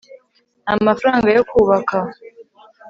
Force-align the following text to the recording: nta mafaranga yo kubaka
nta 0.63 0.73
mafaranga 0.87 1.27
yo 1.35 1.43
kubaka 1.51 1.97